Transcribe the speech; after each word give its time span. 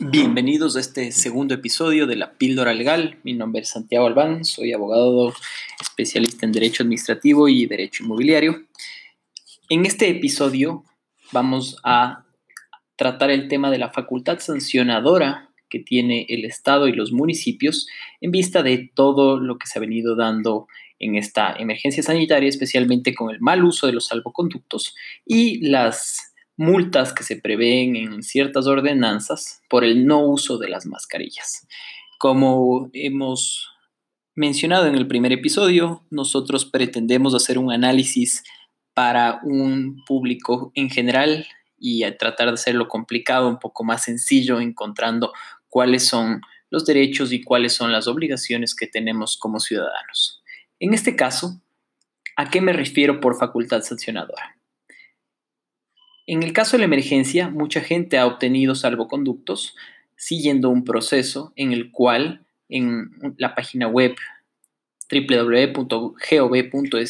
Bienvenidos 0.00 0.76
a 0.76 0.80
este 0.80 1.10
segundo 1.10 1.54
episodio 1.54 2.06
de 2.06 2.14
la 2.14 2.34
Píldora 2.34 2.72
Legal. 2.72 3.18
Mi 3.24 3.32
nombre 3.32 3.62
es 3.62 3.70
Santiago 3.70 4.06
Albán, 4.06 4.44
soy 4.44 4.72
abogado 4.72 5.34
especialista 5.80 6.46
en 6.46 6.52
Derecho 6.52 6.84
Administrativo 6.84 7.48
y 7.48 7.66
Derecho 7.66 8.04
Inmobiliario. 8.04 8.64
En 9.68 9.86
este 9.86 10.08
episodio 10.08 10.84
vamos 11.32 11.78
a 11.82 12.24
tratar 12.94 13.30
el 13.30 13.48
tema 13.48 13.72
de 13.72 13.78
la 13.78 13.90
facultad 13.90 14.38
sancionadora 14.38 15.50
que 15.68 15.80
tiene 15.80 16.26
el 16.28 16.44
Estado 16.44 16.86
y 16.86 16.92
los 16.92 17.10
municipios 17.10 17.88
en 18.20 18.30
vista 18.30 18.62
de 18.62 18.92
todo 18.94 19.40
lo 19.40 19.58
que 19.58 19.66
se 19.66 19.80
ha 19.80 19.80
venido 19.80 20.14
dando 20.14 20.68
en 21.00 21.16
esta 21.16 21.54
emergencia 21.58 22.04
sanitaria, 22.04 22.48
especialmente 22.48 23.14
con 23.16 23.30
el 23.30 23.40
mal 23.40 23.64
uso 23.64 23.88
de 23.88 23.94
los 23.94 24.06
salvoconductos 24.06 24.94
y 25.26 25.66
las 25.68 26.27
multas 26.58 27.12
que 27.12 27.22
se 27.22 27.36
prevén 27.36 27.96
en 27.96 28.22
ciertas 28.22 28.66
ordenanzas 28.66 29.62
por 29.70 29.84
el 29.84 30.06
no 30.06 30.20
uso 30.26 30.58
de 30.58 30.68
las 30.68 30.86
mascarillas. 30.86 31.66
Como 32.18 32.90
hemos 32.92 33.70
mencionado 34.34 34.86
en 34.86 34.96
el 34.96 35.06
primer 35.06 35.32
episodio, 35.32 36.04
nosotros 36.10 36.64
pretendemos 36.64 37.34
hacer 37.34 37.58
un 37.58 37.72
análisis 37.72 38.42
para 38.92 39.38
un 39.44 40.02
público 40.04 40.72
en 40.74 40.90
general 40.90 41.46
y 41.78 42.02
tratar 42.18 42.48
de 42.48 42.54
hacerlo 42.54 42.88
complicado 42.88 43.48
un 43.48 43.60
poco 43.60 43.84
más 43.84 44.02
sencillo, 44.02 44.60
encontrando 44.60 45.32
cuáles 45.68 46.06
son 46.06 46.42
los 46.70 46.84
derechos 46.84 47.32
y 47.32 47.40
cuáles 47.40 47.72
son 47.72 47.92
las 47.92 48.08
obligaciones 48.08 48.74
que 48.74 48.88
tenemos 48.88 49.36
como 49.36 49.60
ciudadanos. 49.60 50.42
En 50.80 50.92
este 50.92 51.14
caso, 51.14 51.62
¿a 52.36 52.50
qué 52.50 52.60
me 52.60 52.72
refiero 52.72 53.20
por 53.20 53.38
facultad 53.38 53.82
sancionadora? 53.82 54.57
En 56.30 56.42
el 56.42 56.52
caso 56.52 56.72
de 56.72 56.80
la 56.80 56.84
emergencia, 56.84 57.48
mucha 57.48 57.80
gente 57.80 58.18
ha 58.18 58.26
obtenido 58.26 58.74
salvoconductos 58.74 59.74
siguiendo 60.14 60.68
un 60.68 60.84
proceso 60.84 61.54
en 61.56 61.72
el 61.72 61.90
cual 61.90 62.44
en 62.68 63.08
la 63.38 63.54
página 63.54 63.88
web 63.88 64.14
www.gov.es 65.10 65.80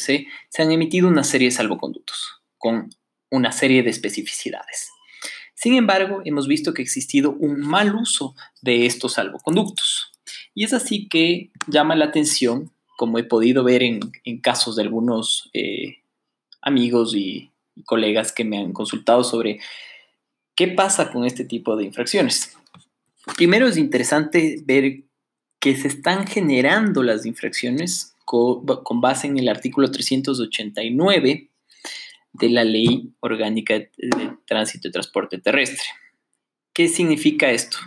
se 0.01 0.61
han 0.61 0.71
emitido 0.71 1.09
una 1.09 1.25
serie 1.25 1.49
de 1.49 1.51
salvoconductos 1.51 2.41
con 2.57 2.95
una 3.29 3.51
serie 3.51 3.83
de 3.83 3.89
especificidades. 3.89 4.89
Sin 5.53 5.73
embargo, 5.73 6.21
hemos 6.23 6.47
visto 6.47 6.73
que 6.73 6.81
ha 6.81 6.83
existido 6.83 7.31
un 7.31 7.59
mal 7.59 7.93
uso 7.95 8.35
de 8.61 8.85
estos 8.85 9.15
salvoconductos. 9.15 10.13
Y 10.55 10.63
es 10.63 10.71
así 10.71 11.09
que 11.09 11.51
llama 11.67 11.97
la 11.97 12.05
atención, 12.05 12.71
como 12.97 13.19
he 13.19 13.25
podido 13.25 13.65
ver 13.65 13.83
en, 13.83 13.99
casos 14.41 14.77
de 14.77 14.83
algunos 14.83 15.49
eh, 15.51 15.97
amigos 16.61 17.13
y 17.13 17.51
colegas 17.85 18.31
que 18.31 18.45
me 18.45 18.57
han 18.57 18.73
consultado 18.73 19.23
sobre 19.23 19.59
qué 20.55 20.67
pasa 20.67 21.11
con 21.11 21.25
este 21.25 21.45
tipo 21.45 21.75
de 21.75 21.85
infracciones. 21.85 22.57
Primero 23.35 23.67
es 23.67 23.77
interesante 23.77 24.61
ver 24.65 25.03
que 25.59 25.75
se 25.75 25.87
están 25.87 26.25
generando 26.25 27.03
las 27.03 27.25
infracciones 27.25 28.15
con, 28.25 29.01
base 29.01 29.27
en 29.27 29.37
el 29.39 29.49
artículo 29.49 29.91
389 29.91 31.49
de 32.33 32.49
la 32.49 32.63
Ley 32.63 33.11
Orgánica 33.19 33.75
de 33.75 33.89
Tránsito 34.45 34.87
y 34.87 34.91
Transporte 34.91 35.39
Terrestre. 35.39 35.87
¿Qué 36.73 36.87
significa 36.87 37.51
esto? 37.51 37.77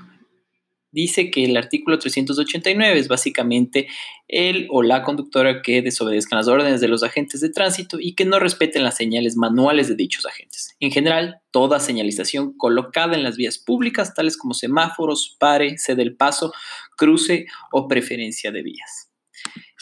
Dice 0.92 1.30
que 1.30 1.44
el 1.44 1.56
artículo 1.56 1.98
389 1.98 2.98
es 2.98 3.08
básicamente 3.08 3.88
el 4.28 4.66
o 4.70 4.82
la 4.82 5.02
conductora 5.02 5.62
que 5.62 5.82
desobedezcan 5.82 6.38
las 6.38 6.48
órdenes 6.48 6.80
de 6.80 6.88
los 6.88 7.02
agentes 7.02 7.40
de 7.40 7.50
tránsito 7.50 7.98
y 7.98 8.14
que 8.14 8.24
no 8.24 8.38
respeten 8.38 8.84
las 8.84 8.96
señales 8.96 9.36
manuales 9.36 9.88
de 9.88 9.96
dichos 9.96 10.26
agentes. 10.26 10.76
En 10.78 10.92
general, 10.92 11.40
toda 11.50 11.80
señalización 11.80 12.56
colocada 12.56 13.14
en 13.14 13.24
las 13.24 13.36
vías 13.36 13.58
públicas, 13.58 14.14
tales 14.14 14.36
como 14.36 14.54
semáforos, 14.54 15.36
pare, 15.41 15.78
cede 15.78 16.02
el 16.02 16.14
paso, 16.14 16.52
cruce 16.97 17.47
o 17.72 17.88
preferencia 17.88 18.52
de 18.52 18.62
vías. 18.62 19.10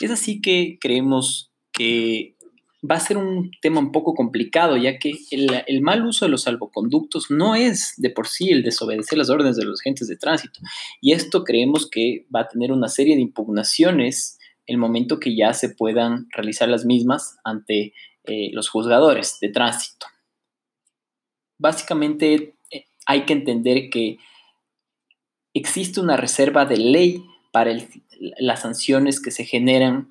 Es 0.00 0.10
así 0.10 0.40
que 0.40 0.78
creemos 0.80 1.52
que 1.72 2.36
va 2.88 2.96
a 2.96 3.00
ser 3.00 3.18
un 3.18 3.50
tema 3.60 3.80
un 3.80 3.92
poco 3.92 4.14
complicado, 4.14 4.76
ya 4.76 4.98
que 4.98 5.12
el, 5.30 5.80
mal 5.82 6.04
uso 6.06 6.24
de 6.24 6.30
los 6.30 6.42
salvoconductos 6.42 7.30
no 7.30 7.54
es 7.54 7.94
de 7.98 8.10
por 8.10 8.26
sí 8.26 8.50
el 8.50 8.62
desobedecer 8.62 9.18
las 9.18 9.28
órdenes 9.28 9.56
de 9.56 9.64
los 9.64 9.80
agentes 9.80 10.08
de 10.08 10.16
tránsito. 10.16 10.60
Y 11.00 11.12
esto 11.12 11.44
creemos 11.44 11.88
que 11.88 12.26
va 12.34 12.40
a 12.40 12.48
tener 12.48 12.72
una 12.72 12.88
serie 12.88 13.16
de 13.16 13.22
impugnaciones 13.22 14.38
el 14.66 14.78
momento 14.78 15.18
que 15.18 15.36
ya 15.36 15.52
se 15.52 15.70
puedan 15.70 16.28
realizar 16.30 16.68
las 16.68 16.84
mismas 16.84 17.38
ante 17.44 17.92
eh, 18.24 18.50
los 18.52 18.68
juzgadores 18.68 19.38
de 19.40 19.48
tránsito. 19.48 20.06
Básicamente 21.58 22.54
eh, 22.70 22.84
hay 23.04 23.26
que 23.26 23.32
entender 23.32 23.90
que 23.90 24.18
existe 25.52 26.00
una 26.00 26.16
reserva 26.16 26.64
de 26.64 26.76
ley 26.76 27.24
para 27.52 27.76
las 28.38 28.60
sanciones 28.60 29.20
que 29.20 29.32
se 29.32 29.44
generan 29.44 30.08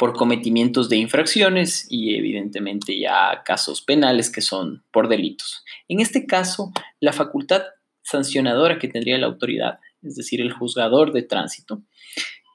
por 0.00 0.14
cometimientos 0.14 0.88
de 0.88 0.96
infracciones 0.96 1.86
y 1.90 2.14
evidentemente 2.14 2.98
ya 2.98 3.42
casos 3.44 3.82
penales 3.82 4.30
que 4.30 4.40
son 4.40 4.82
por 4.90 5.08
delitos. 5.08 5.62
En 5.88 6.00
este 6.00 6.24
caso, 6.24 6.72
la 7.00 7.12
facultad 7.12 7.64
sancionadora 8.00 8.78
que 8.78 8.88
tendría 8.88 9.18
la 9.18 9.26
autoridad, 9.26 9.78
es 10.00 10.16
decir, 10.16 10.40
el 10.40 10.54
juzgador 10.54 11.12
de 11.12 11.20
tránsito, 11.20 11.82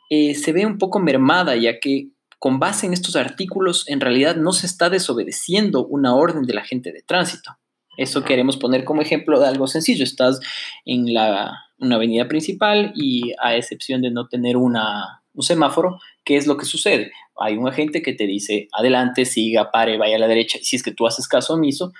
eh, 0.09 0.33
se 0.33 0.53
ve 0.53 0.65
un 0.65 0.79
poco 0.79 0.99
mermada 0.99 1.55
ya 1.55 1.79
que 1.79 2.07
con 2.39 2.57
base 2.57 2.87
en 2.87 2.93
estos 2.93 3.15
artículos 3.15 3.87
en 3.87 4.01
realidad 4.01 4.35
no 4.35 4.51
se 4.51 4.65
está 4.65 4.89
desobedeciendo 4.89 5.85
una 5.85 6.15
orden 6.15 6.47
de 6.47 6.53
la 6.55 6.63
gente 6.63 6.91
de 6.91 7.03
tránsito. 7.03 7.59
Eso 7.95 8.23
queremos 8.23 8.57
poner 8.57 8.85
como 8.85 9.03
ejemplo 9.03 9.39
de 9.39 9.47
algo 9.47 9.67
sencillo. 9.67 10.03
Estás 10.03 10.39
en 10.83 11.13
la, 11.13 11.53
una 11.77 11.97
avenida 11.97 12.27
principal 12.27 12.91
y 12.95 13.33
a 13.39 13.55
excepción 13.55 14.01
de 14.01 14.09
no 14.09 14.27
tener 14.29 14.57
una, 14.57 15.21
un 15.35 15.43
semáforo, 15.43 15.99
¿qué 16.23 16.37
es 16.37 16.47
lo 16.47 16.57
que 16.57 16.65
sucede? 16.65 17.11
Hay 17.37 17.57
un 17.57 17.67
agente 17.67 18.01
que 18.01 18.13
te 18.13 18.25
dice, 18.25 18.67
adelante, 18.71 19.25
siga, 19.25 19.71
pare, 19.71 19.97
vaya 19.97 20.15
a 20.15 20.19
la 20.19 20.27
derecha. 20.27 20.59
Si 20.61 20.75
es 20.75 20.83
que 20.83 20.91
tú 20.91 21.05
haces 21.05 21.27
caso 21.27 21.53
omiso, 21.53 21.91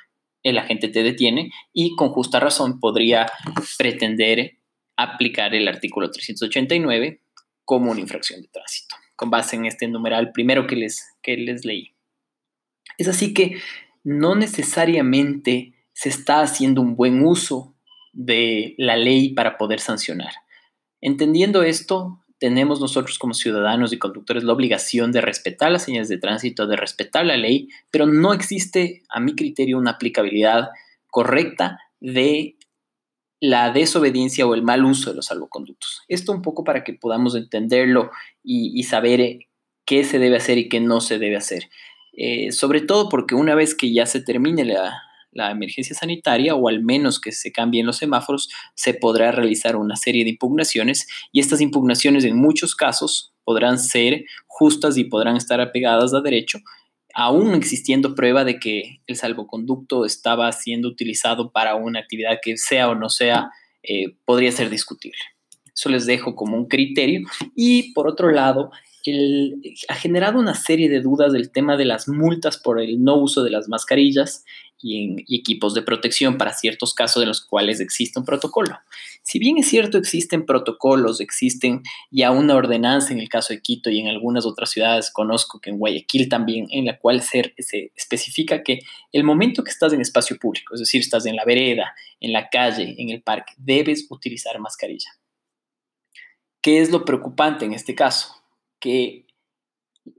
el 0.43 0.57
agente 0.57 0.87
te 0.87 1.03
detiene 1.03 1.51
y 1.73 1.95
con 1.95 2.09
justa 2.09 2.39
razón 2.39 2.79
podría 2.79 3.31
pretender 3.77 4.57
aplicar 4.95 5.53
el 5.53 5.67
artículo 5.67 6.11
389 6.11 7.21
como 7.65 7.91
una 7.91 7.99
infracción 7.99 8.41
de 8.41 8.47
tránsito, 8.47 8.95
con 9.15 9.29
base 9.29 9.55
en 9.55 9.65
este 9.65 9.87
numeral 9.87 10.31
primero 10.31 10.67
que 10.67 10.75
les, 10.75 11.05
que 11.21 11.35
les 11.35 11.65
leí. 11.65 11.95
Es 12.97 13.07
así 13.07 13.33
que 13.33 13.57
no 14.03 14.35
necesariamente 14.35 15.73
se 15.93 16.09
está 16.09 16.41
haciendo 16.41 16.81
un 16.81 16.95
buen 16.95 17.25
uso 17.25 17.75
de 18.13 18.75
la 18.77 18.95
ley 18.95 19.33
para 19.33 19.57
poder 19.57 19.79
sancionar. 19.79 20.31
Entendiendo 21.01 21.63
esto, 21.63 22.19
tenemos 22.37 22.79
nosotros 22.79 23.17
como 23.17 23.33
ciudadanos 23.33 23.93
y 23.93 23.97
conductores 23.97 24.43
la 24.43 24.53
obligación 24.53 25.11
de 25.11 25.21
respetar 25.21 25.71
las 25.71 25.83
señales 25.83 26.09
de 26.09 26.17
tránsito, 26.17 26.67
de 26.67 26.75
respetar 26.75 27.25
la 27.25 27.37
ley, 27.37 27.69
pero 27.91 28.05
no 28.05 28.33
existe, 28.33 29.03
a 29.09 29.19
mi 29.19 29.35
criterio, 29.35 29.77
una 29.77 29.91
aplicabilidad 29.91 30.69
correcta 31.09 31.79
de 31.99 32.57
la 33.39 33.71
desobediencia 33.71 34.45
o 34.45 34.53
el 34.53 34.63
mal 34.63 34.85
uso 34.85 35.11
de 35.11 35.17
los 35.17 35.27
salvoconductos. 35.27 36.01
Esto 36.07 36.31
un 36.31 36.41
poco 36.41 36.63
para 36.63 36.83
que 36.83 36.93
podamos 36.93 37.35
entenderlo 37.35 38.11
y, 38.43 38.81
saber 38.83 39.21
eh, 39.21 39.39
qué 39.85 40.03
se 40.03 40.19
debe 40.19 40.37
hacer 40.37 40.57
y 40.57 40.69
qué 40.69 40.79
no 40.79 41.01
se 41.01 41.19
debe 41.19 41.37
hacer. 41.37 41.69
Eh, 42.13 42.51
sobre 42.51 42.81
todo 42.81 43.09
porque 43.09 43.35
una 43.35 43.55
vez 43.55 43.75
que 43.75 43.93
ya 43.93 44.05
se 44.05 44.21
termine 44.21 44.65
la, 44.65 45.01
la 45.35 45.51
emergencia 45.51 45.95
sanitaria 45.95 46.55
o 46.55 46.67
al 46.67 46.81
menos 46.81 47.19
que 47.19 47.31
se 47.31 47.51
cambien 47.51 47.85
los 47.85 47.97
semáforos, 47.97 48.49
se 48.73 48.93
podrá 48.95 49.31
realizar 49.31 49.75
una 49.75 49.97
serie 49.97 50.23
de 50.23 50.31
impugnaciones 50.31 51.07
y 51.31 51.41
estas 51.41 51.61
impugnaciones 51.61 52.23
en 52.23 52.37
muchos 52.37 52.73
casos 52.73 53.33
podrán 53.43 53.77
ser 53.77 54.25
justas 54.47 54.97
y 54.97 55.03
podrán 55.03 55.35
estar 55.35 55.61
apegadas 55.61 56.13
a 56.13 56.21
derecho, 56.21 56.59
aún 57.13 57.53
existiendo 57.53 58.15
prueba 58.15 58.43
de 58.45 58.59
que 58.59 59.01
el 59.07 59.17
salvoconducto 59.17 60.05
estaba 60.05 60.51
siendo 60.53 60.87
utilizado 60.87 61.51
para 61.51 61.75
una 61.75 61.99
actividad 61.99 62.39
que 62.41 62.57
sea 62.57 62.89
o 62.89 62.95
no 62.95 63.09
sea, 63.09 63.51
eh, 63.83 64.15
podría 64.25 64.51
ser 64.51 64.69
discutible. 64.69 65.19
Eso 65.75 65.89
les 65.89 66.05
dejo 66.05 66.35
como 66.35 66.55
un 66.55 66.67
criterio. 66.67 67.27
Y 67.53 67.93
por 67.93 68.07
otro 68.07 68.31
lado, 68.31 68.71
ha 69.87 69.95
generado 69.95 70.39
una 70.39 70.55
serie 70.55 70.89
de 70.89 71.01
dudas 71.01 71.33
del 71.33 71.51
tema 71.51 71.77
de 71.77 71.85
las 71.85 72.07
multas 72.07 72.57
por 72.57 72.81
el 72.81 73.03
no 73.03 73.17
uso 73.17 73.43
de 73.43 73.51
las 73.51 73.67
mascarillas 73.67 74.43
y, 74.85 75.35
equipos 75.35 75.73
de 75.73 75.81
protección 75.81 76.37
para 76.37 76.53
ciertos 76.53 76.93
casos 76.93 77.23
en 77.23 77.29
los 77.29 77.41
cuales 77.41 77.79
existe 77.79 78.19
un 78.19 78.25
protocolo. 78.25 78.77
Si 79.23 79.39
bien 79.39 79.57
es 79.57 79.67
cierto 79.67 79.97
existen 79.97 80.45
protocolos, 80.45 81.19
existen 81.19 81.81
ya 82.11 82.31
una 82.31 82.55
ordenanza 82.55 83.11
en 83.11 83.19
el 83.19 83.29
caso 83.29 83.53
de 83.53 83.61
Quito 83.61 83.89
y 83.89 83.99
en 83.99 84.07
algunas 84.07 84.45
otras 84.45 84.69
ciudades, 84.69 85.09
conozco 85.11 85.59
que 85.59 85.71
en 85.71 85.79
Guayaquil 85.79 86.29
también, 86.29 86.67
en 86.69 86.85
la 86.85 86.99
cual 86.99 87.21
se, 87.21 87.53
se 87.57 87.91
especifica 87.95 88.63
que 88.63 88.79
el 89.11 89.23
momento 89.23 89.63
que 89.63 89.71
estás 89.71 89.93
en 89.93 90.01
espacio 90.01 90.37
público, 90.37 90.75
es 90.75 90.79
decir, 90.79 91.01
estás 91.01 91.25
en 91.25 91.35
la 91.35 91.45
vereda, 91.45 91.95
en 92.19 92.31
la 92.33 92.49
calle, 92.49 92.95
en 92.97 93.09
el 93.09 93.21
parque, 93.21 93.53
debes 93.57 94.05
utilizar 94.09 94.59
mascarilla. 94.59 95.09
¿Qué 96.61 96.81
es 96.81 96.91
lo 96.91 97.05
preocupante 97.05 97.65
en 97.65 97.73
este 97.73 97.95
caso? 97.95 98.35
que 98.85 99.24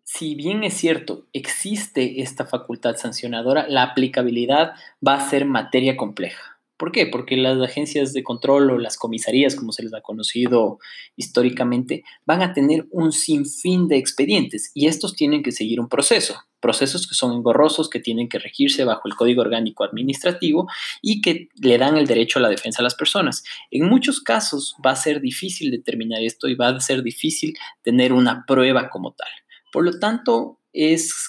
si 0.09 0.37
bien 0.37 0.63
es 0.63 0.75
cierto, 0.75 1.27
existe 1.33 2.23
esta 2.23 2.47
facultad 2.47 2.95
sancionadora, 2.97 3.67
la 3.69 3.83
aplicabilidad 3.83 4.75
va 5.07 5.15
a 5.15 5.29
ser 5.29 5.47
materia 5.47 5.97
compleja. 5.97 6.61
¿Por 6.77 6.93
qué? 6.93 7.07
Porque 7.07 7.37
las 7.37 7.61
agencias 7.61 8.13
de 8.13 8.23
control 8.23 8.71
o 8.71 8.79
las 8.79 8.99
comisarías, 8.99 9.57
como 9.57 9.73
se 9.73 9.83
les 9.83 9.93
ha 9.95 10.03
conocido 10.03 10.79
históricamente, 11.17 12.05
van 12.25 12.41
a 12.43 12.53
tener 12.53 12.87
un 12.93 13.11
sinfín 13.11 13.89
de 13.89 13.97
expedientes 13.97 14.71
y 14.75 14.87
estos 14.87 15.17
tienen 15.17 15.43
que 15.43 15.51
seguir 15.51 15.81
un 15.81 15.89
proceso, 15.89 16.37
procesos 16.61 17.09
que 17.09 17.17
son 17.17 17.33
engorrosos, 17.33 17.91
que 17.91 17.99
tienen 17.99 18.29
que 18.29 18.39
regirse 18.39 18.85
bajo 18.85 19.09
el 19.09 19.17
Código 19.17 19.43
Orgánico 19.43 19.83
Administrativo 19.83 20.69
y 21.03 21.21
que 21.21 21.49
le 21.61 21.79
dan 21.79 21.97
el 21.97 22.07
derecho 22.07 22.39
a 22.39 22.43
la 22.43 22.49
defensa 22.49 22.81
a 22.81 22.85
las 22.85 22.95
personas. 22.95 23.43
En 23.73 23.89
muchos 23.89 24.21
casos 24.21 24.77
va 24.87 24.93
a 24.93 24.97
ser 24.97 25.21
difícil 25.21 25.73
determinar 25.73 26.23
esto 26.23 26.47
y 26.47 26.55
va 26.55 26.69
a 26.69 26.81
ser 26.81 27.03
difícil 27.03 27.55
tener 27.83 28.13
una 28.13 28.45
prueba 28.47 28.89
como 28.89 29.13
tal. 29.13 29.29
Por 29.77 29.85
lo 29.85 29.99
tanto, 29.99 30.59
es 30.73 31.29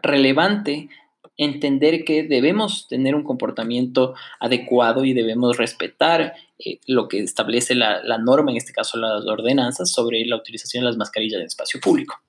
relevante 0.00 0.90
entender 1.36 2.04
que 2.04 2.22
debemos 2.22 2.86
tener 2.86 3.16
un 3.16 3.24
comportamiento 3.24 4.14
adecuado 4.38 5.04
y 5.04 5.12
debemos 5.12 5.56
respetar 5.56 6.34
eh, 6.60 6.78
lo 6.86 7.08
que 7.08 7.18
establece 7.18 7.74
la, 7.74 8.00
la, 8.04 8.18
norma, 8.18 8.52
en 8.52 8.58
este 8.58 8.72
caso 8.72 8.96
las 8.96 9.26
ordenanzas, 9.26 9.90
sobre 9.90 10.24
la 10.24 10.36
utilización 10.36 10.82
de 10.82 10.90
las 10.90 10.96
mascarillas 10.96 11.40
en 11.40 11.46
espacio 11.46 11.80
público. 11.80 12.22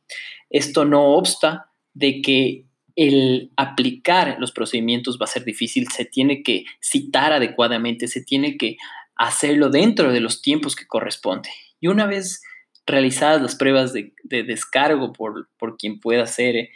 Esto 0.50 0.83
no 0.83 1.13
obsta 1.13 1.69
de 1.94 2.24
que 2.24 2.65
el 2.95 3.51
aplicar 3.56 4.38
los 4.39 4.51
procedimientos 4.51 5.19
va 5.21 5.25
a 5.25 5.27
ser 5.27 5.44
difícil, 5.44 5.89
se 5.89 6.06
tiene 6.06 6.41
que 6.41 6.65
citar 6.81 7.33
adecuadamente, 7.33 8.07
se 8.07 8.24
tiene 8.24 8.57
que 8.57 8.77
hacerlo 9.15 9.69
dentro 9.69 10.12
de 10.12 10.21
los 10.21 10.41
tiempos 10.41 10.75
que 10.75 10.88
corresponde. 10.88 11.50
Y 11.80 11.86
una 11.86 12.07
vez 12.07 12.41
realizadas 12.86 13.42
las 13.42 13.56
pruebas 13.56 13.94
de, 13.94 14.14
de 14.24 14.44
descargo 14.44 15.12
por, 15.14 15.48
quien 15.78 16.00
pueda 16.00 16.26
ser 16.28 16.70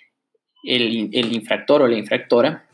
el, 0.63 1.33
infractor 1.33 1.81
o 1.81 1.87
la 1.87 1.97
infractora, 1.97 2.67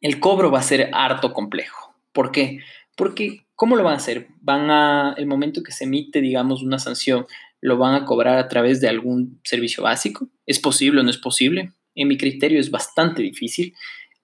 el 0.00 0.18
cobro 0.18 0.50
va 0.50 0.58
a 0.58 0.64
ser 0.64 0.90
harto 0.92 1.32
complejo. 1.32 1.94
¿Por 2.12 2.32
qué? 2.32 2.58
Porque, 2.96 3.46
¿cómo 3.54 3.76
lo 3.76 3.84
van 3.84 3.94
a 3.94 3.98
hacer? 3.98 4.28
Van 4.40 4.70
a, 4.70 5.14
el 5.16 5.26
momento 5.26 5.62
que 5.62 5.72
se 5.72 5.84
emite, 5.84 6.20
digamos, 6.20 6.62
una 6.62 6.78
sanción, 6.78 7.26
lo 7.60 7.78
van 7.78 7.94
a 7.94 8.04
cobrar 8.04 8.38
a 8.38 8.48
través 8.48 8.80
de 8.80 8.88
algún 8.88 9.40
servicio 9.44 9.84
básico. 9.84 10.28
¿Es 10.46 10.58
posible 10.58 11.00
o 11.00 11.04
no 11.04 11.10
es 11.10 11.18
posible? 11.18 11.72
En 11.94 12.08
mi 12.08 12.18
criterio 12.18 12.58
es 12.58 12.70
bastante 12.70 13.22
difícil. 13.22 13.74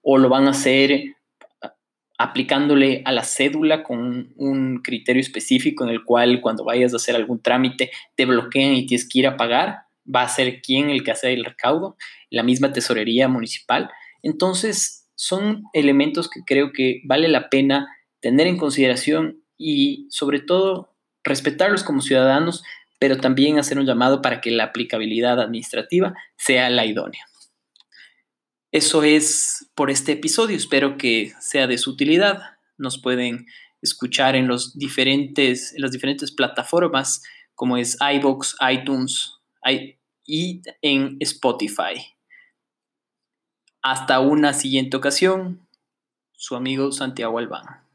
O 0.03 0.19
lo 0.19 0.29
van 0.29 0.49
a 0.49 0.50
hacer 0.50 1.15
aplicándole 2.19 3.03
a 3.05 3.12
la 3.12 3.23
cédula 3.23 3.85
con 3.85 4.32
un 4.37 4.82
criterio 4.82 5.20
específico 5.20 5.85
en 5.85 5.91
el 5.91 6.05
cual 6.05 6.41
cuando 6.41 6.65
vayas 6.65 6.93
a 6.93 6.97
hacer 6.97 7.15
algún 7.15 7.41
trámite 7.41 7.91
te 8.17 8.26
bloqueen 8.26 8.75
y 8.75 8.87
tienes 8.87 9.09
que 9.09 9.20
ir 9.20 9.26
a 9.29 9.37
pagar 9.37 9.88
va 10.15 10.23
a 10.23 10.29
ser 10.29 10.61
quién 10.62 10.91
el 10.91 11.05
que 11.05 11.11
hace 11.11 11.32
el 11.32 11.44
recaudo, 11.44 11.97
la 12.31 12.43
misma 12.43 12.73
tesorería 12.73 13.29
municipal. 13.29 13.91
Entonces, 14.23 15.06
son 15.15 15.65
elementos 15.73 16.31
que 16.31 16.41
creo 16.47 16.73
que 16.73 17.03
vale 17.05 17.29
la 17.29 17.50
pena 17.50 17.88
tener 18.20 18.47
en 18.47 18.56
consideración 18.56 19.43
y 19.56 20.06
sobre 20.11 20.41
todo 20.41 20.94
respetarlos 21.25 21.82
como 21.82 22.00
ciudadanos, 22.00 22.62
pero 22.99 23.19
también 23.19 23.59
hacer 23.59 23.79
un 23.79 23.87
llamado 23.87 24.23
para 24.23 24.41
que 24.41 24.50
la 24.50 24.65
aplicabilidad 24.65 25.41
administrativa 25.41 26.15
sea 26.37 26.70
la 26.70 26.87
idónea. 26.87 27.25
Eso 28.70 29.03
es 29.03 29.70
por 29.75 29.91
este 29.91 30.12
episodio, 30.12 30.56
espero 30.56 30.99
que 30.99 31.32
sea 31.41 31.67
de 31.67 31.79
su 31.79 31.91
utilidad. 31.91 32.59
Nos 32.76 33.00
pueden 33.00 33.47
escuchar 33.81 34.37
en, 34.37 34.47
los 34.47 34.79
diferentes, 34.79 35.73
en 35.75 35.82
las 35.82 35.91
diferentes 35.91 36.32
plataformas 36.32 37.23
como 37.55 37.76
es 37.76 37.97
iBox, 38.00 38.56
iTunes, 38.70 39.35
y 40.25 40.62
en 40.82 41.17
Spotify. 41.20 42.15
Hasta 43.82 44.20
una 44.20 44.53
siguiente 44.53 44.97
ocasión, 44.97 45.67
su 46.32 46.55
amigo 46.55 46.93
Santiago 46.93 47.38
Albán. 47.38 47.88